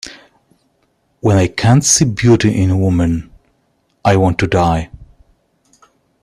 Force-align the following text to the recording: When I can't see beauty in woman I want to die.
When 1.19 1.37
I 1.37 1.45
can't 1.47 1.83
see 1.85 2.05
beauty 2.05 2.59
in 2.59 2.79
woman 2.81 3.29
I 4.03 4.15
want 4.15 4.39
to 4.39 4.47
die. 4.47 4.89